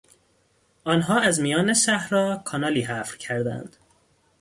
آنها 0.83 1.19
از 1.19 1.39
میان 1.41 1.73
صحرا 1.73 2.41
کانالی 2.45 2.81
حفر 2.81 3.17
کردند. 3.17 3.75